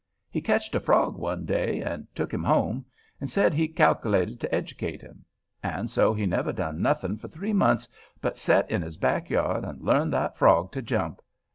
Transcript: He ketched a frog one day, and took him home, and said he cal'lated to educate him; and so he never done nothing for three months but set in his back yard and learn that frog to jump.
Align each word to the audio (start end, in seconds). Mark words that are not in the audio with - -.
He 0.31 0.41
ketched 0.41 0.73
a 0.73 0.79
frog 0.79 1.15
one 1.15 1.45
day, 1.45 1.79
and 1.81 2.07
took 2.15 2.33
him 2.33 2.43
home, 2.43 2.85
and 3.19 3.29
said 3.29 3.53
he 3.53 3.67
cal'lated 3.67 4.39
to 4.39 4.55
educate 4.55 4.99
him; 4.99 5.25
and 5.61 5.91
so 5.91 6.11
he 6.11 6.25
never 6.25 6.51
done 6.51 6.81
nothing 6.81 7.17
for 7.17 7.27
three 7.27 7.53
months 7.53 7.87
but 8.19 8.35
set 8.35 8.71
in 8.71 8.81
his 8.81 8.97
back 8.97 9.29
yard 9.29 9.63
and 9.63 9.79
learn 9.83 10.09
that 10.09 10.37
frog 10.39 10.71
to 10.71 10.81
jump. 10.81 11.21